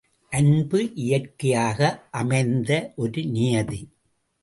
[0.31, 1.79] அன்பு இயற்கையாக
[2.11, 3.81] அமைந்த ஒரு நியதி.